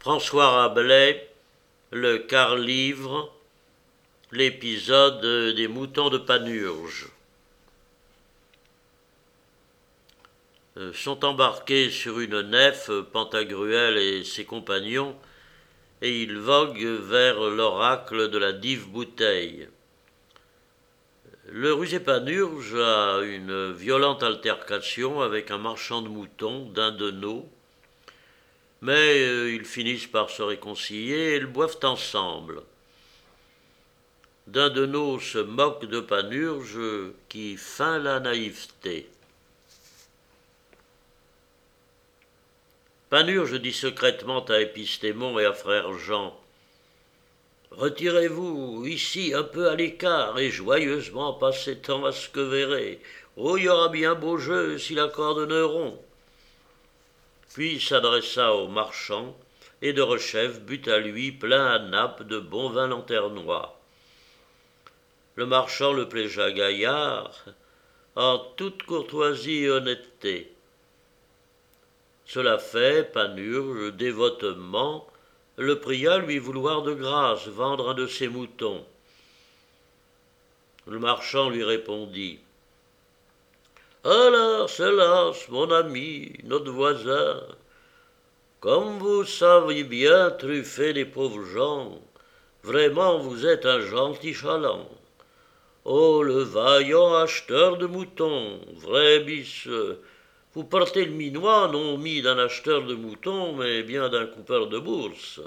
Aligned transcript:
François 0.00 0.48
Rabelais, 0.48 1.28
le 1.90 2.16
quart-livre, 2.16 3.30
l'épisode 4.32 5.54
des 5.54 5.68
moutons 5.68 6.08
de 6.08 6.16
Panurge. 6.16 7.10
Euh, 10.78 10.94
sont 10.94 11.22
embarqués 11.22 11.90
sur 11.90 12.18
une 12.18 12.40
nef 12.40 12.90
Pantagruel 13.12 13.98
et 13.98 14.24
ses 14.24 14.46
compagnons, 14.46 15.14
et 16.00 16.22
ils 16.22 16.38
voguent 16.38 16.98
vers 17.02 17.38
l'oracle 17.38 18.30
de 18.30 18.38
la 18.38 18.52
dive 18.52 18.88
bouteille. 18.88 19.68
Le 21.44 21.74
rusé 21.74 22.00
Panurge 22.00 22.74
a 22.74 23.20
une 23.20 23.70
violente 23.72 24.22
altercation 24.22 25.20
avec 25.20 25.50
un 25.50 25.58
marchand 25.58 26.00
de 26.00 26.08
moutons 26.08 26.70
d'Indenau, 26.70 27.46
mais 28.82 29.20
euh, 29.20 29.52
ils 29.52 29.64
finissent 29.64 30.06
par 30.06 30.30
se 30.30 30.42
réconcilier 30.42 31.32
et 31.32 31.36
ils 31.36 31.46
boivent 31.46 31.78
ensemble. 31.82 32.62
D'Indenau 34.46 35.20
se 35.20 35.38
moque 35.38 35.84
de 35.84 36.00
Panurge 36.00 36.80
qui 37.28 37.56
feint 37.56 37.98
la 37.98 38.20
naïveté. 38.20 39.08
Panurge 43.10 43.60
dit 43.60 43.72
secrètement 43.72 44.44
à 44.46 44.60
Épistémon 44.60 45.38
et 45.38 45.44
à 45.44 45.52
frère 45.52 45.92
Jean 45.94 46.36
Retirez-vous 47.70 48.84
ici 48.86 49.32
un 49.34 49.44
peu 49.44 49.68
à 49.68 49.76
l'écart 49.76 50.38
et 50.38 50.50
joyeusement 50.50 51.34
passez 51.34 51.78
temps 51.78 52.04
à 52.04 52.12
ce 52.12 52.28
que 52.28 52.40
verrez. 52.40 53.00
Oh, 53.36 53.56
il 53.56 53.64
y 53.64 53.68
aura 53.68 53.88
bien 53.88 54.14
beau 54.14 54.38
jeu 54.38 54.78
si 54.78 54.94
la 54.94 55.08
coordonneront. 55.08 55.98
Puis 57.52 57.80
s'adressa 57.80 58.54
au 58.54 58.68
marchand, 58.68 59.36
et 59.82 59.92
de 59.92 60.02
rechef 60.02 60.60
but 60.60 60.86
à 60.88 60.98
lui 60.98 61.32
plein 61.32 61.66
à 61.66 61.78
nappe 61.78 62.22
de 62.22 62.38
bon 62.38 62.70
vin 62.70 62.86
lanternois. 62.86 63.78
Le 65.36 65.46
marchand 65.46 65.92
le 65.92 66.08
pléja 66.08 66.52
gaillard, 66.52 67.44
en 68.14 68.38
toute 68.56 68.82
courtoisie 68.82 69.64
et 69.64 69.70
honnêteté. 69.70 70.52
Cela 72.26 72.58
fait, 72.58 73.12
Panurge, 73.12 73.92
dévotement, 73.94 75.06
le 75.56 75.80
pria 75.80 76.18
lui 76.18 76.38
vouloir 76.38 76.82
de 76.82 76.94
grâce 76.94 77.48
vendre 77.48 77.90
un 77.90 77.94
de 77.94 78.06
ses 78.06 78.28
moutons. 78.28 78.84
Le 80.86 80.98
marchand 80.98 81.50
lui 81.50 81.64
répondit 81.64 82.38
Alors, 84.02 84.70
hélas, 84.78 85.46
mon 85.50 85.70
ami, 85.70 86.32
notre 86.44 86.70
voisin, 86.70 87.42
comme 88.58 88.98
vous 88.98 89.26
saviez 89.26 89.84
bien 89.84 90.30
truffer 90.30 90.94
les 90.94 91.04
pauvres 91.04 91.44
gens, 91.44 92.00
vraiment 92.62 93.18
vous 93.18 93.44
êtes 93.44 93.66
un 93.66 93.80
gentil 93.80 94.32
chaland. 94.32 94.88
Oh, 95.84 96.22
le 96.22 96.40
vaillant 96.40 97.14
acheteur 97.16 97.76
de 97.76 97.84
moutons, 97.84 98.60
vrai 98.76 99.20
bis, 99.20 99.68
vous 100.54 100.64
portez 100.64 101.04
le 101.04 101.12
minois 101.12 101.68
non 101.70 101.98
mis 101.98 102.22
d'un 102.22 102.38
acheteur 102.38 102.86
de 102.86 102.94
moutons, 102.94 103.52
mais 103.52 103.82
bien 103.82 104.08
d'un 104.08 104.24
coupeur 104.24 104.68
de 104.68 104.78
bourse. 104.78 105.42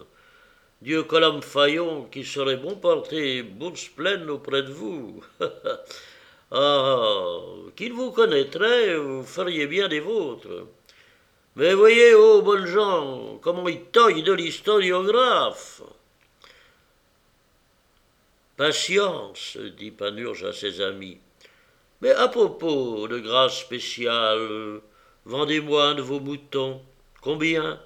Dieu 0.84 1.02
colombe 1.02 1.44
faillon 1.44 2.04
qui 2.04 2.24
serait 2.24 2.58
bon 2.58 2.76
porter 2.76 3.42
bourse 3.42 3.88
pleine 3.88 4.30
auprès 4.30 4.62
de 4.62 4.72
vous. 4.72 5.24
ah, 6.54 7.40
qu'il 7.76 7.94
vous 7.94 8.12
connaîtrait, 8.12 8.96
vous 8.96 9.24
feriez 9.24 9.68
bien 9.68 9.88
des 9.88 10.00
vôtres. 10.00 10.68
Mais 11.56 11.74
voyez, 11.74 12.16
ô 12.16 12.38
oh, 12.38 12.42
bonnes 12.42 12.66
gens, 12.66 13.40
comment 13.42 13.68
il 13.68 13.84
taille 13.86 14.24
de 14.24 14.34
l'historiographe. 14.34 15.82
Patience, 18.56 19.58
dit 19.78 19.92
Panurge 19.92 20.46
à 20.46 20.54
ses 20.54 20.80
amis. 20.82 21.18
Mais 22.02 22.12
à 22.12 22.28
propos 22.28 23.08
de 23.08 23.20
grâce 23.20 23.60
spéciale, 23.60 24.82
Vendez-moi 25.26 25.86
un 25.86 25.96
de 25.96 26.02
vos 26.02 26.20
moutons. 26.20 26.82
Combien? 27.22 27.80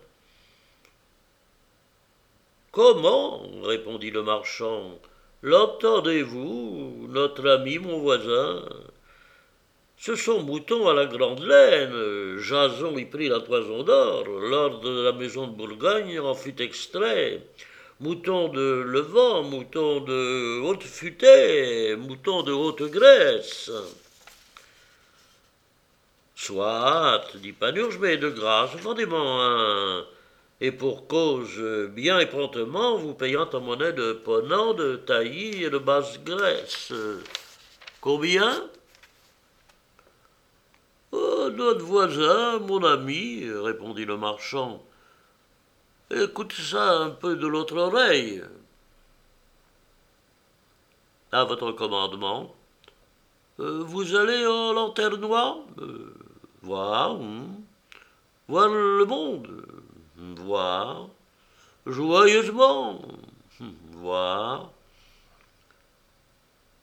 Comment? 2.71 3.43
répondit 3.61 4.09
le 4.09 4.23
marchand. 4.23 4.99
L'entendez-vous, 5.43 7.07
notre 7.09 7.47
ami, 7.47 7.77
mon 7.77 7.99
voisin? 7.99 8.63
Ce 9.99 10.15
sont 10.15 10.41
moutons 10.41 10.87
à 10.87 10.93
la 10.93 11.05
grande 11.05 11.43
laine. 11.43 12.39
Jason 12.39 12.97
y 12.97 13.05
prit 13.05 13.29
la 13.29 13.39
toison 13.41 13.83
d'or. 13.83 14.25
L'ordre 14.27 14.79
de 14.81 15.01
la 15.03 15.11
maison 15.11 15.47
de 15.47 15.55
Bourgogne 15.55 16.19
en 16.19 16.33
fut 16.33 16.59
extrait. 16.61 17.41
Moutons 17.99 18.49
de 18.49 18.83
Levant, 18.85 19.43
moutons 19.43 20.01
de 20.01 20.59
haute 20.61 20.83
futée, 20.83 21.95
moutons 21.95 22.43
de 22.43 22.51
haute 22.51 22.83
Grèce. 22.83 23.71
Soit, 26.35 27.23
dit 27.35 27.53
Panurge, 27.53 27.97
mais 27.99 28.17
de 28.17 28.29
grâce, 28.29 28.75
vendez-moi 28.75 29.19
un. 29.19 30.05
Et 30.59 30.71
pour 30.71 31.07
cause 31.07 31.59
bien 31.89 32.19
et 32.19 32.25
promptement, 32.25 32.97
vous 32.97 33.13
payant 33.13 33.47
en 33.53 33.61
monnaie 33.61 33.93
de 33.93 34.13
Ponant, 34.13 34.73
de 34.73 34.95
Tailly 34.95 35.63
et 35.63 35.69
de 35.69 35.77
Basse-Grèce. 35.77 36.91
Combien? 38.01 38.67
Oh, 41.11 41.49
Notre 41.53 41.85
voisin, 41.85 42.59
mon 42.59 42.83
ami, 42.83 43.47
répondit 43.49 44.05
le 44.05 44.17
marchand. 44.17 44.83
Écoute 46.09 46.53
ça 46.53 46.99
un 46.99 47.09
peu 47.09 47.35
de 47.35 47.47
l'autre 47.47 47.77
oreille. 47.77 48.41
À 51.31 51.43
votre 51.43 51.71
commandement. 51.73 52.55
Euh, 53.59 53.83
vous 53.83 54.15
allez 54.15 54.45
en 54.45 54.73
lanternois 54.73 55.65
euh, 55.79 56.13
voir, 56.61 57.15
hmm. 57.15 57.55
voir 58.47 58.69
le 58.69 59.03
monde, 59.05 59.65
voir, 60.17 61.09
joyeusement, 61.85 63.01
voir. 63.91 64.71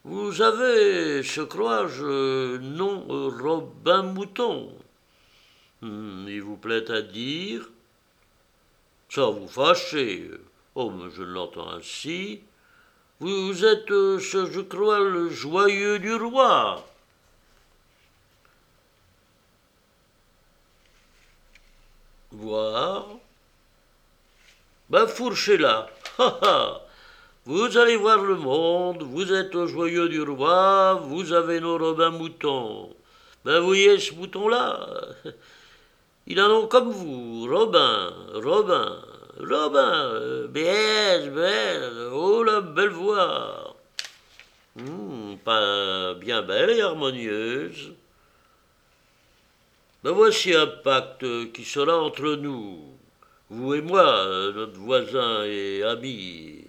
Vous 0.05 0.43
avez, 0.43 1.23
je 1.23 1.43
crois-je, 1.43 2.59
nom 2.59 3.07
Robin 3.09 4.03
Mouton. 4.03 4.71
Hmm. 5.81 6.27
Il 6.29 6.43
vous 6.43 6.57
plaît 6.57 6.91
à 6.91 7.01
dire, 7.01 7.71
sans 9.09 9.33
vous 9.33 9.49
fâcher, 9.49 10.31
oh, 10.75 10.91
mais 10.91 11.11
je 11.11 11.23
l'entends 11.23 11.71
ainsi, 11.71 12.41
vous 13.21 13.65
êtes, 13.65 13.89
je 13.89 14.61
crois, 14.61 14.99
le 15.01 15.31
joyeux 15.31 15.99
du 15.99 16.15
roi. 16.15 16.85
Voir. 22.33 23.07
Ben, 24.95 25.09
fourchez-la. 25.09 25.91
Vous 27.47 27.77
allez 27.77 27.97
voir 27.97 28.23
le 28.23 28.37
monde, 28.37 29.03
vous 29.03 29.33
êtes 29.33 29.53
au 29.57 29.67
joyeux 29.67 30.09
du 30.09 30.23
roi, 30.23 30.95
vous 31.03 31.33
avez 31.33 31.59
nos 31.59 31.77
robins 31.77 32.11
moutons. 32.11 32.95
Ben, 33.45 33.59
voyez 33.59 33.99
ce 33.99 34.15
mouton-là? 34.15 34.87
Il 36.29 36.39
a 36.39 36.45
un 36.45 36.49
nom 36.49 36.69
comme 36.69 36.93
vous, 36.93 37.45
Robin, 37.51 38.13
Robin, 38.35 39.03
Robin, 39.41 40.47
bien, 40.51 41.27
bien, 41.27 42.11
oh 42.13 42.45
la 42.45 42.61
belle 42.61 42.91
voix. 42.91 43.75
Hmm, 44.77 45.35
pas 45.45 46.15
bien 46.15 46.43
belle 46.43 46.71
et 46.71 46.83
harmonieuse. 46.83 47.91
Ben 50.05 50.13
voici 50.13 50.55
un 50.55 50.69
pacte 50.69 51.53
qui 51.53 51.65
sera 51.65 51.99
entre 51.99 52.37
nous, 52.37 52.94
vous 53.51 53.75
et 53.75 53.83
moi, 53.83 54.27
notre 54.55 54.79
voisin 54.79 55.45
et 55.45 55.83
ami. 55.83 56.65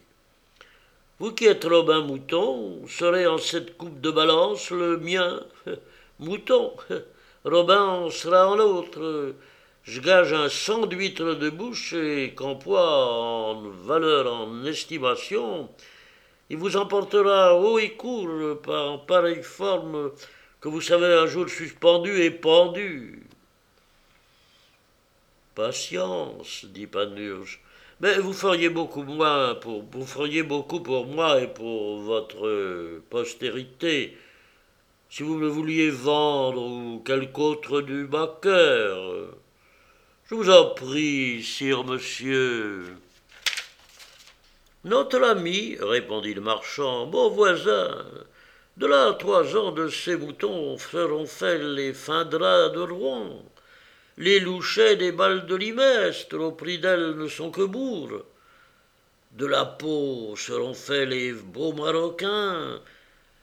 Vous 1.20 1.32
qui 1.32 1.46
êtes 1.46 1.64
Robin 1.64 2.02
Mouton, 2.02 2.86
serez 2.88 3.26
en 3.26 3.38
cette 3.38 3.78
coupe 3.78 4.02
de 4.02 4.12
balance 4.12 4.72
le 4.72 4.98
mien, 4.98 5.40
Mouton. 6.20 6.74
Robin 7.46 8.10
sera 8.12 8.50
en 8.50 8.56
l'autre. 8.56 9.36
Je 9.84 10.02
gage 10.02 10.34
un 10.34 10.50
cent 10.50 10.86
d'huîtres 10.86 11.36
de 11.36 11.50
bouche 11.50 11.94
et 11.94 12.34
qu'en 12.36 12.56
poids, 12.56 13.54
en 13.54 13.70
valeur, 13.70 14.34
en 14.34 14.66
estimation, 14.66 15.70
il 16.50 16.58
vous 16.58 16.76
emportera 16.76 17.56
haut 17.56 17.80
et 17.80 17.92
court 17.92 18.62
par 18.62 18.92
en 18.92 18.98
pareille 18.98 19.44
forme 19.44 20.12
que 20.60 20.68
vous 20.68 20.82
savez 20.82 21.14
un 21.14 21.28
jour 21.28 21.48
suspendu 21.48 22.22
et 22.22 22.32
pendu. 22.32 23.30
Patience, 25.56 26.66
dit 26.66 26.86
Panurge. 26.86 27.62
Mais 28.02 28.20
vous 28.20 28.34
feriez 28.34 28.70
beaucoup 28.70 29.04
moins 29.04 29.56
pour 29.56 29.84
vous 29.90 30.06
feriez 30.06 30.44
beaucoup 30.44 30.82
pour 30.82 31.06
moi 31.08 31.42
et 31.42 31.48
pour 31.48 32.02
votre 32.02 33.00
postérité 33.10 34.18
si 35.10 35.24
vous 35.24 35.38
me 35.38 35.48
vouliez 35.48 35.90
vendre 35.90 36.62
ou 36.62 37.02
quelque 37.06 37.40
autre 37.40 37.80
du 37.80 38.06
backer. 38.06 39.30
Je 40.26 40.36
vous 40.36 40.50
en 40.50 40.72
prie, 40.72 41.42
sire 41.42 41.86
monsieur. 41.86 42.98
Notre 44.84 45.24
ami, 45.24 45.78
répondit 45.80 46.34
le 46.34 46.42
marchand, 46.42 47.08
bon 47.08 47.30
voisin, 47.30 48.06
de 48.76 48.88
là 48.88 49.08
à 49.08 49.14
trois 49.14 49.56
ans 49.56 49.72
de 49.72 49.88
ces 49.88 50.18
moutons 50.18 50.78
seront 50.78 51.26
faits 51.26 51.62
les 51.62 51.94
fins 51.94 52.26
draps 52.26 52.74
de 52.74 52.82
Rouen. 52.82 53.42
Les 54.18 54.40
louchets 54.40 54.96
des 54.96 55.12
balles 55.12 55.46
de 55.46 55.56
Limestre 55.56 56.40
au 56.40 56.54
prix 56.54 56.80
d'elles 56.80 57.18
ne 57.18 57.28
sont 57.28 57.52
que 57.52 57.66
bourres. 57.66 58.24
De 59.34 59.46
la 59.46 59.66
peau 59.66 60.36
seront 60.38 60.74
faits 60.74 61.10
les 61.10 61.34
beaux 61.34 61.74
marocains, 61.74 62.80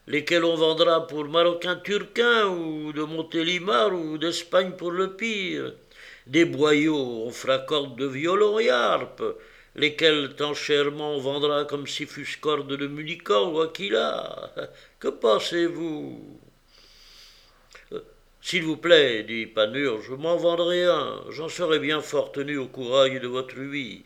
lesquels 0.07 0.45
on 0.45 0.55
vendra 0.55 1.07
pour 1.07 1.27
marocains 1.27 1.77
turquins 1.77 2.47
ou 2.47 2.91
de 2.95 3.03
Montélimar 3.03 3.93
ou 3.93 4.17
d'Espagne 4.17 4.73
pour 4.79 4.93
le 4.93 5.13
pire. 5.13 5.75
Des 6.27 6.47
boyaux 6.47 7.27
on 7.27 7.31
fera 7.31 7.59
de 7.59 8.07
violon 8.07 8.59
et 8.59 8.71
harpe, 8.71 9.23
lesquels 9.77 10.35
tant 10.37 10.55
chèrement 10.55 11.17
on 11.17 11.21
vendra 11.21 11.67
comme 11.67 11.87
si 11.87 12.07
fussent 12.07 12.39
cordes 12.39 12.75
de 12.75 12.87
Munican 12.87 13.53
ou 13.53 13.61
Aquila. 13.61 14.51
Que 14.99 15.09
pensez-vous? 15.09 16.41
S'il 18.43 18.65
vous 18.65 18.77
plaît, 18.77 19.23
dit 19.23 19.47
Panurge, 19.47 20.07
je 20.09 20.15
m'en 20.15 20.37
vendrai 20.37 20.85
un, 20.85 21.23
j'en 21.31 21.49
serai 21.49 21.79
bien 21.79 22.01
fort 22.01 22.33
tenu 22.33 22.59
au 22.59 22.67
courail 22.67 23.21
de 23.21 23.29
votre 23.29 23.57
huit. 23.57 24.05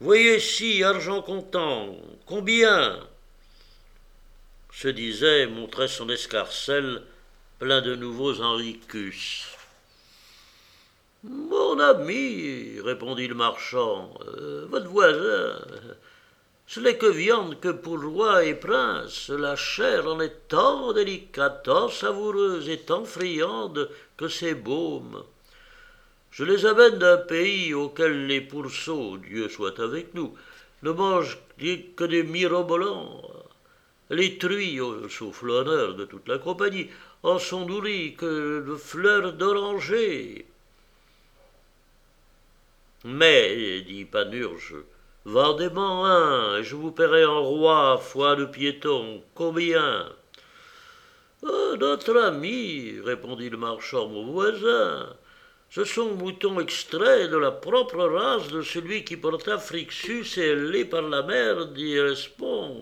Voyez 0.00 0.40
ci, 0.40 0.82
argent 0.82 1.22
comptant, 1.22 1.96
combien? 2.26 3.00
se 4.72 4.88
disait, 4.88 5.46
montrait 5.46 5.88
son 5.88 6.08
escarcelle 6.08 7.02
plein 7.58 7.80
de 7.80 7.96
nouveaux 7.96 8.40
Henricus. 8.40 9.46
Mon 11.24 11.80
ami, 11.80 12.78
répondit 12.84 13.26
le 13.26 13.34
marchand, 13.34 14.14
euh, 14.26 14.66
votre 14.70 14.86
voisin, 14.86 15.58
ce 16.68 16.80
n'est 16.80 16.98
que 16.98 17.06
viande 17.06 17.58
que 17.60 17.70
pour 17.70 17.98
roi 17.98 18.44
et 18.44 18.54
prince, 18.54 19.30
la 19.30 19.56
chair 19.56 20.06
en 20.06 20.20
est 20.20 20.48
tant 20.48 20.92
délicate, 20.92 21.62
tant 21.64 21.88
savoureuse 21.88 22.68
et 22.68 22.80
tant 22.80 23.06
friande 23.06 23.88
que 24.18 24.28
c'est 24.28 24.54
baume. 24.54 25.24
Je 26.30 26.44
les 26.44 26.66
amène 26.66 26.98
d'un 26.98 27.16
pays 27.16 27.72
auquel 27.72 28.26
les 28.26 28.42
pourceaux, 28.42 29.16
Dieu 29.16 29.48
soit 29.48 29.80
avec 29.80 30.12
nous, 30.12 30.36
ne 30.82 30.90
mangent 30.90 31.38
que 31.58 32.04
des 32.04 32.22
mirobolants. 32.22 33.22
Les 34.10 34.36
truies, 34.36 34.78
sauf 35.08 35.40
l'honneur 35.40 35.94
de 35.94 36.04
toute 36.04 36.28
la 36.28 36.36
compagnie, 36.36 36.90
en 37.22 37.38
sont 37.38 37.64
nourries 37.64 38.14
que 38.14 38.62
de 38.68 38.76
fleurs 38.76 39.32
d'oranger. 39.32 40.44
Mais, 43.04 43.80
dit 43.80 44.04
Panurge, 44.04 44.74
vendez-m'en 45.24 46.04
un, 46.04 46.58
et 46.58 46.64
je 46.64 46.76
vous 46.76 46.92
paierai 46.92 47.24
en 47.24 47.42
roi, 47.42 47.98
foi 47.98 48.36
de 48.36 48.44
piéton. 48.44 49.22
Combien? 49.34 50.08
Oh, 51.42 51.76
Notre 51.78 52.16
ami, 52.16 52.98
répondit 53.04 53.50
le 53.50 53.56
marchand, 53.56 54.08
mon 54.08 54.26
voisin, 54.26 55.14
ce 55.70 55.84
sont 55.84 56.14
moutons 56.14 56.60
extraits 56.60 57.30
de 57.30 57.36
la 57.36 57.50
propre 57.50 58.04
race 58.04 58.48
de 58.48 58.62
celui 58.62 59.04
qui 59.04 59.16
porta 59.16 59.58
Frixus 59.58 60.38
et 60.38 60.48
élé 60.48 60.84
par 60.84 61.02
la 61.02 61.22
mer 61.22 61.66
d'Irespont. 61.66 62.80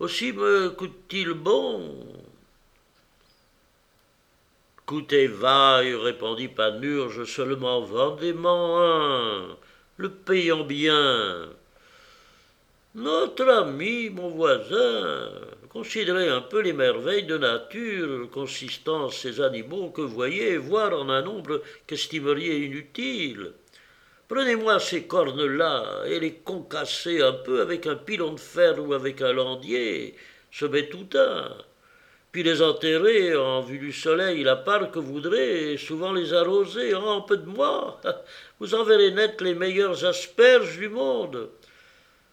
Aussi 0.00 0.32
me 0.32 0.70
coûte-t-il 0.70 1.32
bon? 1.32 2.06
Coûtez 4.84 5.28
vaille, 5.28 5.94
répondit 5.94 6.48
Panurge, 6.48 7.24
seulement 7.24 7.80
vendez-m'en 7.82 8.82
un, 8.82 9.56
le 10.00 10.08
payant 10.08 10.64
bien. 10.64 11.50
Notre 12.94 13.46
ami, 13.48 14.08
mon 14.08 14.30
voisin, 14.30 15.28
considérez 15.68 16.30
un 16.30 16.40
peu 16.40 16.62
les 16.62 16.72
merveilles 16.72 17.26
de 17.26 17.36
nature 17.36 18.30
consistant 18.30 19.04
en 19.04 19.10
ces 19.10 19.42
animaux 19.42 19.90
que 19.90 20.00
voyez, 20.00 20.56
voire 20.56 20.98
en 20.98 21.10
un 21.10 21.20
nombre 21.20 21.62
qu'estimeriez 21.86 22.64
inutile. 22.64 23.52
Prenez-moi 24.26 24.80
ces 24.80 25.04
cornes-là 25.04 26.04
et 26.06 26.18
les 26.18 26.36
concassez 26.36 27.20
un 27.20 27.32
peu 27.32 27.60
avec 27.60 27.86
un 27.86 27.96
pilon 27.96 28.32
de 28.32 28.40
fer 28.40 28.82
ou 28.82 28.94
avec 28.94 29.20
un 29.20 29.34
landier, 29.34 30.14
ce 30.50 30.64
tout 30.64 31.10
un 31.14 31.56
puis 32.32 32.42
les 32.42 32.62
enterrer 32.62 33.34
en 33.34 33.60
vue 33.60 33.78
du 33.78 33.92
soleil 33.92 34.42
la 34.44 34.56
part 34.56 34.90
que 34.90 34.98
voudrez, 34.98 35.72
et 35.72 35.76
souvent 35.76 36.12
les 36.12 36.32
arroser. 36.32 36.94
Oh, 36.94 37.08
un 37.08 37.20
peu 37.22 37.36
de 37.36 37.48
moi, 37.48 38.00
vous 38.60 38.74
en 38.74 38.84
verrez 38.84 39.10
naître 39.10 39.42
les 39.42 39.54
meilleurs 39.54 40.04
asperges 40.04 40.78
du 40.78 40.88
monde. 40.88 41.50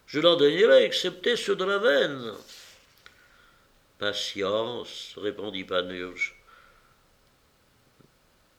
Je 0.05 0.19
n'en 0.19 0.35
daignerai 0.35 0.83
excepté 0.83 1.35
ceux 1.35 1.55
de 1.55 1.63
Ravenne. 1.63 2.33
Patience, 3.99 5.15
répondit 5.17 5.63
Panurge. 5.63 6.35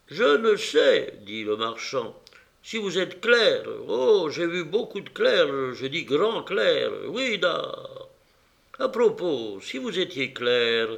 Je 0.09 0.25
ne 0.25 0.57
sais, 0.57 1.15
dit 1.23 1.45
le 1.45 1.57
marchand, 1.57 2.19
si 2.63 2.79
vous 2.79 2.99
êtes 2.99 3.21
clair. 3.21 3.63
Oh, 3.87 4.29
j'ai 4.31 4.47
vu 4.47 4.65
beaucoup 4.65 5.01
de 5.01 5.09
clercs, 5.11 5.75
je 5.75 5.87
dis 5.87 6.05
grand 6.05 6.43
clerc. 6.43 6.91
Oui, 7.09 7.39
da. 7.39 7.73
À 8.79 8.89
propos, 8.89 9.61
si 9.61 9.79
vous 9.79 9.99
étiez 9.99 10.33
clair, 10.33 10.89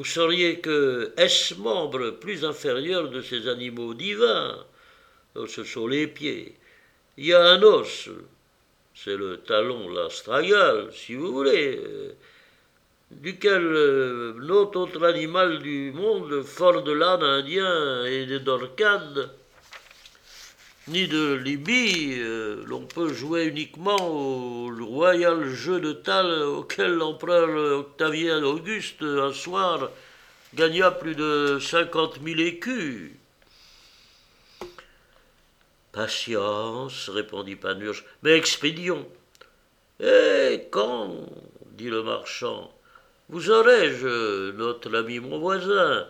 vous 0.00 0.06
sauriez 0.06 0.60
que 0.60 1.12
est-ce 1.18 1.56
membre 1.56 2.12
plus 2.12 2.42
inférieur 2.46 3.10
de 3.10 3.20
ces 3.20 3.46
animaux 3.48 3.92
divins 3.92 4.56
oh, 5.34 5.46
Ce 5.46 5.62
sont 5.62 5.86
les 5.86 6.06
pieds. 6.06 6.56
Il 7.18 7.26
y 7.26 7.34
a 7.34 7.44
un 7.44 7.62
os, 7.62 8.08
c'est 8.94 9.14
le 9.14 9.36
talon 9.40 9.90
l'astragal, 9.90 10.88
si 10.94 11.14
vous 11.16 11.30
voulez, 11.30 11.78
duquel 13.10 13.62
euh, 13.62 14.32
autre 14.48 15.04
animal 15.04 15.58
du 15.58 15.92
monde, 15.92 16.44
fort 16.44 16.82
de 16.82 16.92
l'âne 16.92 17.22
indien 17.22 18.06
et 18.06 18.24
des 18.24 18.40
dorcades, 18.40 19.28
ni 20.90 21.06
de 21.06 21.34
Libye, 21.34 22.16
euh, 22.18 22.64
l'on 22.66 22.84
peut 22.84 23.12
jouer 23.12 23.44
uniquement 23.44 23.96
au 24.00 24.70
royal 24.84 25.48
jeu 25.48 25.80
de 25.80 25.92
tal 25.92 26.26
auquel 26.42 26.94
l'empereur 26.94 27.78
Octavien 27.78 28.42
Auguste, 28.42 29.02
un 29.02 29.32
soir, 29.32 29.90
gagna 30.54 30.90
plus 30.90 31.14
de 31.14 31.58
cinquante 31.60 32.20
mille 32.20 32.40
écus. 32.40 33.12
Patience, 35.92 37.08
répondit 37.08 37.56
Panurge, 37.56 38.04
mais 38.22 38.32
expédions. 38.36 39.06
Eh, 40.00 40.66
quand 40.70 41.14
dit 41.72 41.90
le 41.90 42.02
marchand, 42.02 42.72
vous 43.28 43.50
aurais-je, 43.50 44.50
notre 44.52 44.92
ami 44.96 45.20
mon 45.20 45.38
voisin, 45.38 46.08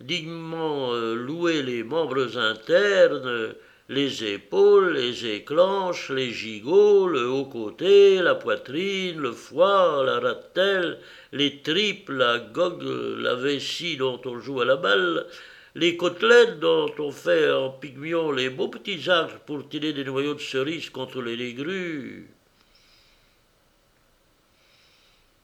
dignement 0.00 0.92
euh, 0.92 1.14
loué 1.14 1.62
les 1.62 1.82
membres 1.82 2.36
internes, 2.36 3.54
les 3.88 4.22
épaules, 4.24 4.92
les 4.92 5.26
éclanches, 5.26 6.10
les 6.10 6.30
gigots, 6.30 7.08
le 7.08 7.26
haut 7.28 7.46
côté, 7.46 8.20
la 8.20 8.34
poitrine, 8.34 9.18
le 9.18 9.32
foie, 9.32 10.02
la 10.04 10.20
ratelle, 10.20 10.98
les 11.32 11.62
tripes, 11.62 12.10
la 12.10 12.38
gogue, 12.38 12.82
la 12.82 13.34
vessie 13.34 13.96
dont 13.96 14.20
on 14.26 14.38
joue 14.40 14.60
à 14.60 14.66
la 14.66 14.76
balle, 14.76 15.26
les 15.74 15.96
côtelettes 15.96 16.60
dont 16.60 16.92
on 16.98 17.10
fait 17.10 17.50
en 17.50 17.70
pygmion 17.70 18.30
les 18.30 18.50
beaux 18.50 18.68
petits 18.68 19.08
arbres 19.08 19.40
pour 19.46 19.66
tirer 19.68 19.94
des 19.94 20.04
noyaux 20.04 20.34
de 20.34 20.40
cerises 20.40 20.90
contre 20.90 21.22
les 21.22 21.36
légrues. 21.36 22.28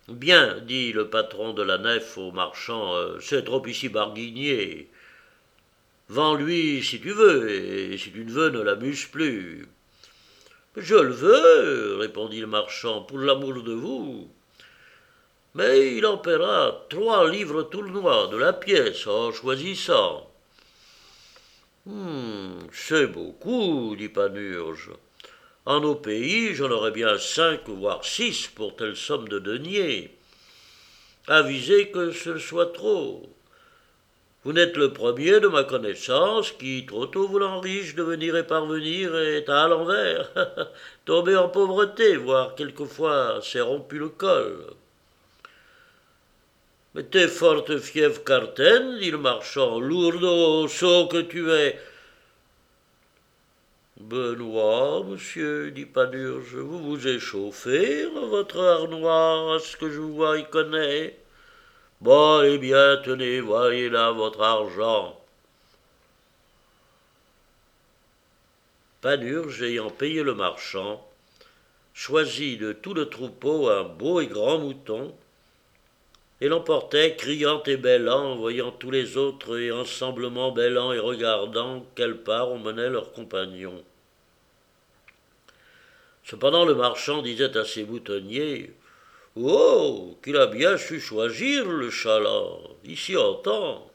Bien, 0.09 0.59
dit 0.61 0.93
le 0.93 1.09
patron 1.09 1.55
de 1.55 1.63
la 1.63 1.79
nef 1.79 2.19
au 2.19 2.31
marchand, 2.31 2.95
euh, 2.95 3.19
c'est 3.21 3.45
trop 3.45 3.67
ici 3.67 3.89
barguigné. 3.89 4.91
Vends-lui 6.09 6.83
si 6.83 7.01
tu 7.01 7.11
veux, 7.11 7.51
et 7.51 7.97
si 7.97 8.13
tu 8.13 8.25
ne 8.25 8.31
veux, 8.31 8.51
ne 8.51 8.61
l'amuse 8.61 9.07
plus. 9.07 9.67
Je 10.77 10.97
le 10.97 11.13
veux, 11.13 11.97
répondit 11.97 12.41
le 12.41 12.47
marchand, 12.47 13.03
pour 13.03 13.19
l'amour 13.19 13.63
de 13.63 13.73
vous. 13.73 14.29
Mais 15.55 15.97
il 15.97 16.05
en 16.05 16.19
paiera 16.19 16.85
trois 16.91 17.31
livres 17.31 17.63
tournois 17.63 18.27
de 18.27 18.37
la 18.37 18.53
pièce 18.53 19.07
en 19.07 19.33
choisissant. 19.33 20.29
Hum, 21.87 22.59
c'est 22.73 23.07
beaucoup, 23.07 23.95
dit 23.97 24.09
Panurge. 24.09 24.91
En 25.65 25.81
nos 25.81 25.95
pays, 25.95 26.55
j'en 26.55 26.71
aurais 26.71 26.91
bien 26.91 27.19
cinq, 27.19 27.69
voire 27.69 28.05
six 28.05 28.49
pour 28.49 28.77
telle 28.77 28.97
somme 28.97 29.29
de 29.29 29.39
deniers. 29.39 30.11
Avisez 31.27 31.91
que 31.91 32.11
ce 32.11 32.37
soit 32.39 32.73
trop. 32.73 33.23
Vous 34.45 34.53
n'êtes 34.53 34.77
le 34.77 34.93
premier 34.93 35.41
de 35.41 35.49
ma 35.49 35.65
connaissance 35.65 36.53
qui, 36.53 36.85
trop 36.87 37.07
tôt 37.07 37.27
voulant 37.27 37.61
riche, 37.61 37.95
devenir 37.95 38.37
et 38.37 38.47
parvenir, 38.47 39.17
est 39.17 39.49
à 39.49 39.69
l'envers, 39.69 40.31
tombé 41.07 41.35
en 41.35 41.49
pauvreté, 41.49 42.17
voire 42.17 42.55
quelquefois 42.55 43.41
s'est 43.43 43.63
rompu 43.63 43.99
le 43.99 44.11
col. 44.11 44.67
Mais 46.95 47.05
t'es 47.05 47.27
forte 47.27 47.79
fièvre 47.79 48.23
cartaine, 48.23 48.99
dit 48.99 49.11
le 49.11 49.17
marchand, 49.17 49.81
lourdeau, 49.81 50.69
sot 50.69 51.09
que 51.09 51.23
tu 51.23 51.51
es. 51.51 51.79
Benoît, 53.99 55.05
monsieur, 55.09 55.71
dit 55.71 55.87
Panurge, 55.87 56.57
vous 56.57 56.81
vous 56.81 57.09
échauffez 57.09 58.07
votre 58.07 58.61
armoire, 58.61 59.55
à 59.55 59.59
ce 59.59 59.79
que 59.79 59.89
je 59.89 60.01
vois 60.01 60.37
y 60.37 60.45
connaît. 60.51 61.17
Bon, 62.05 62.43
eh 62.43 62.59
bien, 62.59 62.99
tenez, 63.03 63.41
voyez 63.41 63.89
là 63.89 64.11
votre 64.11 64.43
argent. 64.43 65.19
Panurge, 69.01 69.63
ayant 69.63 69.89
payé 69.89 70.23
le 70.23 70.35
marchand, 70.35 71.03
choisit 71.95 72.61
de 72.61 72.75
tout 72.75 72.93
le 72.93 73.09
troupeau 73.09 73.71
un 73.71 73.85
beau 73.85 74.21
et 74.21 74.27
grand 74.27 74.59
mouton, 74.59 75.15
et 76.43 76.49
l'emportait, 76.49 77.17
criant 77.17 77.63
et 77.63 77.79
bêlant, 77.79 78.37
voyant 78.37 78.71
tous 78.71 78.91
les 78.91 79.17
autres 79.17 79.59
et 79.59 79.73
ensemblement 79.73 80.53
bêlant 80.53 80.93
et 80.93 80.99
regardant 80.99 81.87
quelle 81.95 82.19
part 82.19 82.51
on 82.51 82.59
menait 82.59 82.91
leurs 82.91 83.13
compagnons. 83.13 83.83
Cependant 86.23 86.67
le 86.67 86.75
marchand 86.75 87.23
disait 87.23 87.57
à 87.57 87.65
ses 87.65 87.85
boutonniers 87.85 88.75
Oh, 89.37 90.17
qu'il 90.23 90.37
a 90.37 90.47
bien 90.47 90.79
su 90.79 91.01
choisir 91.01 91.67
le 91.67 91.91
chaland, 91.91 92.61
ici 92.85 93.15
temps. 93.43 93.91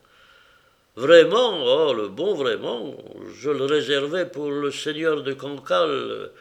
Vraiment, 0.97 1.63
oh, 1.63 1.93
le 1.93 2.09
bon 2.09 2.33
vraiment, 2.33 2.93
je 3.39 3.49
le 3.49 3.63
réservais 3.63 4.25
pour 4.25 4.51
le 4.51 4.69
seigneur 4.69 5.23
de 5.23 5.31
Cancale, 5.31 6.31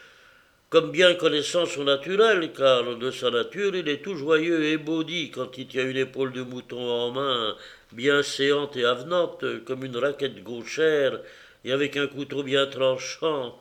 comme 0.69 0.91
bien 0.91 1.15
connaissant 1.15 1.65
son 1.65 1.85
naturel, 1.85 2.51
car 2.51 2.97
de 2.97 3.09
sa 3.09 3.31
nature 3.31 3.73
il 3.73 3.87
est 3.87 4.03
tout 4.03 4.17
joyeux 4.17 4.65
et 4.65 4.75
baudi 4.75 5.31
quand 5.31 5.57
il 5.57 5.67
tient 5.67 5.87
une 5.87 5.95
épaule 5.95 6.33
de 6.33 6.41
mouton 6.41 6.81
en 6.81 7.11
main, 7.11 7.55
bien 7.93 8.21
séante 8.21 8.75
et 8.75 8.83
avenante, 8.83 9.63
comme 9.63 9.85
une 9.85 9.95
raquette 9.95 10.43
gauchère, 10.43 11.21
et 11.63 11.71
avec 11.71 11.95
un 11.95 12.07
couteau 12.07 12.43
bien 12.43 12.67
tranchant. 12.67 13.57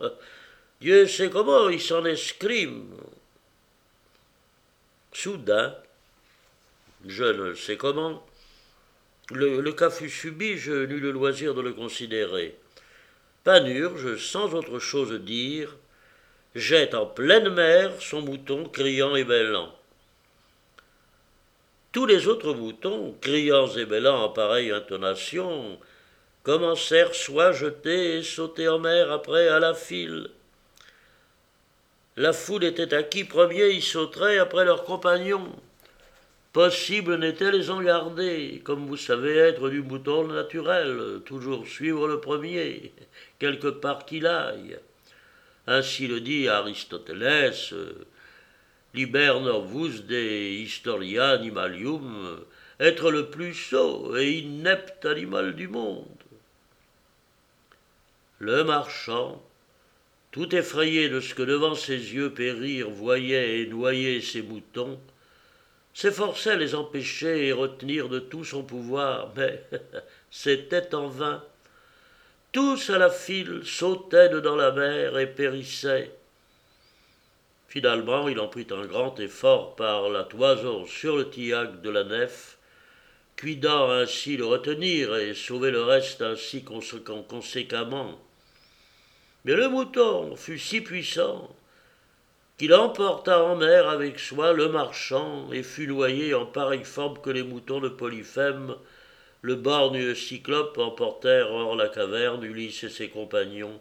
Dieu 0.80 1.06
sait 1.06 1.30
comment 1.30 1.68
il 1.68 1.80
s'en 1.80 2.04
escrime. 2.04 2.90
Soudain, 5.20 5.74
je 7.04 7.24
ne 7.24 7.52
sais 7.52 7.76
comment, 7.76 8.24
le, 9.32 9.72
cas 9.72 9.90
fut 9.90 10.10
subi, 10.10 10.56
je 10.56 10.86
n'eus 10.86 11.00
le 11.00 11.10
loisir 11.10 11.56
de 11.56 11.60
le 11.60 11.72
considérer. 11.72 12.56
Panurge, 13.42 14.16
sans 14.18 14.54
autre 14.54 14.78
chose 14.78 15.12
dire, 15.14 15.74
jette 16.54 16.94
en 16.94 17.04
pleine 17.04 17.48
mer 17.48 18.00
son 18.00 18.22
mouton 18.22 18.68
criant 18.68 19.16
et 19.16 19.24
bêlant. 19.24 19.74
Tous 21.90 22.06
les 22.06 22.28
autres 22.28 22.54
moutons, 22.54 23.16
criant 23.20 23.66
et 23.74 23.86
bêlant 23.86 24.22
en 24.22 24.28
pareille 24.28 24.70
intonation, 24.70 25.80
commencèrent 26.44 27.16
soit 27.16 27.50
jeter 27.50 28.18
et 28.18 28.22
sauter 28.22 28.68
en 28.68 28.78
mer 28.78 29.10
après 29.10 29.48
à 29.48 29.58
la 29.58 29.74
file. 29.74 30.30
La 32.18 32.32
foule 32.32 32.64
était 32.64 32.94
à 32.94 33.04
qui 33.04 33.22
premier 33.22 33.70
y 33.70 33.80
sauterait 33.80 34.38
après 34.38 34.64
leurs 34.64 34.82
compagnons. 34.82 35.54
Possible 36.52 37.16
n'était 37.16 37.52
les 37.52 37.70
en 37.70 37.80
garder, 37.80 38.60
comme 38.64 38.86
vous 38.86 38.96
savez 38.96 39.36
être 39.36 39.70
du 39.70 39.82
mouton 39.82 40.26
naturel, 40.26 41.20
toujours 41.24 41.64
suivre 41.68 42.08
le 42.08 42.18
premier, 42.18 42.92
quelque 43.38 43.68
part 43.68 44.04
qu'il 44.04 44.26
aille. 44.26 44.80
Ainsi 45.68 46.08
le 46.08 46.20
dit 46.20 46.48
Aristoteles, 46.48 47.54
liber 48.94 49.34
novus 49.40 50.02
de 50.02 50.16
historia 50.16 51.28
animalium, 51.28 52.40
être 52.80 53.12
le 53.12 53.26
plus 53.30 53.54
sot 53.54 54.16
et 54.16 54.38
inepte 54.38 55.04
animal 55.04 55.54
du 55.54 55.68
monde. 55.68 56.08
Le 58.40 58.64
marchand, 58.64 59.40
tout 60.38 60.54
effrayé 60.54 61.08
de 61.08 61.18
ce 61.18 61.34
que 61.34 61.42
devant 61.42 61.74
ses 61.74 62.14
yeux 62.14 62.32
périr 62.32 62.88
voyait 62.90 63.58
et 63.58 63.66
noyait 63.66 64.20
ses 64.20 64.40
moutons, 64.40 65.00
s'efforçait 65.92 66.56
les 66.56 66.76
empêcher 66.76 67.48
et 67.48 67.52
retenir 67.52 68.08
de 68.08 68.20
tout 68.20 68.44
son 68.44 68.62
pouvoir, 68.62 69.32
mais 69.36 69.64
c'était 70.30 70.94
en 70.94 71.08
vain. 71.08 71.42
Tous 72.52 72.88
à 72.90 72.98
la 72.98 73.10
file 73.10 73.62
sautaient 73.64 74.28
dedans 74.28 74.54
la 74.54 74.70
mer 74.70 75.18
et 75.18 75.26
périssaient. 75.26 76.12
Finalement, 77.66 78.28
il 78.28 78.38
en 78.38 78.46
prit 78.46 78.68
un 78.70 78.86
grand 78.86 79.18
effort 79.18 79.74
par 79.74 80.08
la 80.08 80.22
toison 80.22 80.86
sur 80.86 81.16
le 81.16 81.30
tillac 81.30 81.82
de 81.82 81.90
la 81.90 82.04
nef, 82.04 82.58
cuidant 83.34 83.90
ainsi 83.90 84.36
le 84.36 84.46
retenir 84.46 85.16
et 85.16 85.34
sauver 85.34 85.72
le 85.72 85.82
reste 85.82 86.22
ainsi 86.22 86.62
conséquemment. 86.62 88.20
Mais 89.44 89.54
le 89.54 89.68
mouton 89.68 90.36
fut 90.36 90.58
si 90.58 90.80
puissant 90.80 91.54
qu'il 92.56 92.74
emporta 92.74 93.44
en 93.44 93.56
mer 93.56 93.88
avec 93.88 94.18
soi 94.18 94.52
le 94.52 94.68
marchand 94.68 95.52
et 95.52 95.62
fut 95.62 95.86
noyé 95.86 96.34
en 96.34 96.44
pareille 96.44 96.84
forme 96.84 97.20
que 97.20 97.30
les 97.30 97.44
moutons 97.44 97.80
de 97.80 97.88
Polyphème 97.88 98.74
le 99.42 99.54
borgne 99.54 100.14
cyclope 100.14 100.78
emportèrent 100.78 101.52
hors 101.52 101.76
la 101.76 101.88
caverne 101.88 102.42
Ulysse 102.42 102.84
et 102.84 102.88
ses 102.88 103.08
compagnons. 103.08 103.80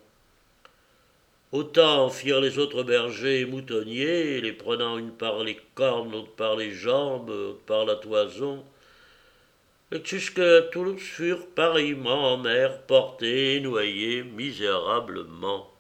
Autant 1.52 2.10
firent 2.10 2.42
les 2.42 2.60
autres 2.60 2.84
bergers 2.84 3.40
et 3.40 3.46
moutonniers, 3.46 4.40
les 4.42 4.52
prenant 4.52 4.98
une 4.98 5.12
par 5.12 5.44
les 5.44 5.60
cornes, 5.74 6.12
l'autre 6.12 6.36
par 6.36 6.56
les 6.56 6.72
jambes, 6.72 7.34
par 7.66 7.86
la 7.86 7.96
toison, 7.96 8.64
jusque 9.92 10.42
tous 10.72 10.98
furent 10.98 11.48
pareillement 11.48 12.34
en 12.34 12.38
mer 12.38 12.82
portés 12.84 13.56
et 13.56 13.60
noyés 13.60 14.24
misérablement. 14.24 15.72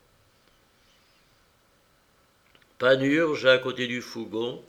Panurge, 2.77 3.45
à 3.45 3.57
côté 3.57 3.87
du 3.87 4.01
fougon, 4.01 4.63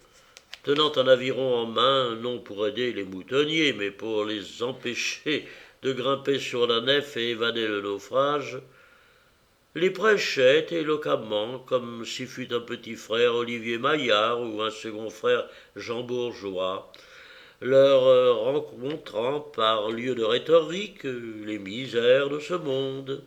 tenant 0.62 0.92
un 0.97 1.07
aviron 1.07 1.57
en 1.57 1.66
main, 1.66 2.16
non 2.16 2.38
pour 2.38 2.66
aider 2.66 2.92
les 2.92 3.04
moutonniers, 3.04 3.73
mais 3.73 3.90
pour 3.90 4.25
les 4.25 4.62
empêcher 4.62 5.47
de 5.83 5.92
grimper 5.92 6.38
sur 6.38 6.66
la 6.66 6.80
nef 6.80 7.16
et 7.16 7.30
évader 7.30 7.68
le 7.68 7.80
naufrage, 7.83 8.59
les 9.75 9.90
prêchait 9.90 10.66
éloquemment, 10.71 11.61
comme 11.61 12.04
si 12.04 12.26
fût 12.26 12.52
un 12.52 12.61
petit 12.61 12.97
frère 12.97 13.35
Olivier 13.35 13.78
Maillard 13.78 14.40
ou 14.40 14.62
un 14.62 14.71
second 14.71 15.11
frère 15.11 15.47
Jean 15.76 16.02
Bourgeois, 16.02 16.90
leur 17.61 18.38
rencontrant 18.41 19.41
par 19.41 19.91
lieu 19.91 20.15
de 20.15 20.23
rhétorique 20.23 21.05
les 21.05 21.59
misères 21.59 22.29
de 22.29 22.38
ce 22.38 22.55
monde, 22.55 23.23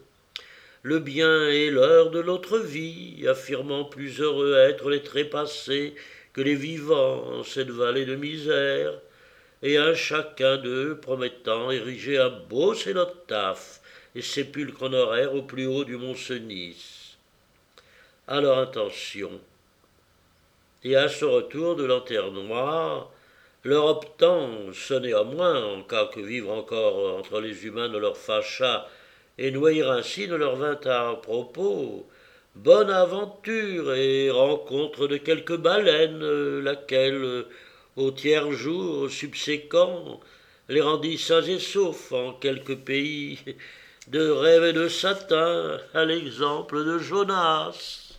le 0.84 1.00
bien 1.00 1.48
et 1.50 1.70
l'heure 1.70 2.10
de 2.10 2.20
l'autre 2.20 2.58
vie, 2.58 3.28
affirmant 3.28 3.86
plus 3.86 4.22
heureux 4.22 4.56
être 4.56 4.90
les 4.90 5.04
trépassés 5.04 5.96
que 6.34 6.42
les 6.42 6.56
vivants 6.56 7.40
en 7.40 7.44
cette 7.44 7.70
vallée 7.70 8.06
de 8.06 8.16
misère, 8.16 8.94
et 9.62 9.78
un 9.78 9.94
chacun 9.94 10.58
d'eux 10.58 10.98
promettant 11.00 11.70
ériger 11.70 12.18
un 12.18 12.30
beau 12.30 12.74
cénotaphe 12.74 13.82
et 14.16 14.22
sépulcre 14.22 14.84
honoraire 14.84 15.36
au 15.36 15.44
plus 15.44 15.68
haut 15.68 15.84
du 15.84 15.98
mont 15.98 16.16
Cenis. 16.16 17.18
À 18.28 18.42
leur 18.42 18.58
intention, 18.58 19.40
et 20.84 20.96
à 20.96 21.10
ce 21.10 21.26
retour 21.26 21.76
de 21.76 21.86
noire, 21.86 23.12
leur 23.64 23.86
optant 23.86 24.50
ce 24.74 24.96
néanmoins, 24.96 25.64
en 25.64 25.84
cas 25.84 26.06
que 26.08 26.20
vivre 26.20 26.52
encore 26.52 27.18
entre 27.18 27.40
les 27.40 27.66
humains 27.66 27.90
ne 27.90 27.98
leur 27.98 28.18
fâchât, 28.18 28.88
et 29.38 29.52
noyer 29.52 29.84
ainsi 29.84 30.28
ne 30.28 30.36
leur 30.36 30.56
vint 30.56 30.80
à 30.86 31.16
propos, 31.22 32.08
bonne 32.56 32.90
aventure 32.90 33.94
et 33.94 34.30
rencontre 34.30 35.08
de 35.08 35.18
quelques 35.18 35.58
baleines, 35.58 36.60
laquelle, 36.60 37.46
au 37.98 38.12
tiers 38.12 38.52
jour 38.52 39.10
subséquent, 39.10 40.20
les 40.70 40.82
rendit 40.82 41.18
sains 41.18 41.44
et 41.44 41.60
saufs 41.60 42.12
en 42.12 42.34
quelques 42.34 42.78
pays, 42.78 43.40
de 44.08 44.30
rêve 44.30 44.64
et 44.64 44.74
de 44.74 44.88
satin, 44.88 45.78
à 45.94 46.06
l'exemple 46.06 46.84
de 46.84 46.98
Jonas. 46.98 48.11